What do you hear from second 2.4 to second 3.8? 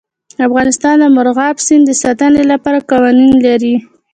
لپاره قوانین لري.